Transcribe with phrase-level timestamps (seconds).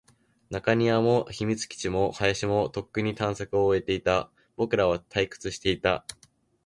[0.49, 4.31] 中庭も、秘密基地も、林も、とっくに探索を終えていた。
[4.55, 6.07] 僕らは退屈していた。